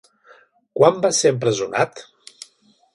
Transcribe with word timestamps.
Quan 0.79 0.97
va 1.05 1.13
ser 1.19 1.35
empresonat? 1.37 2.05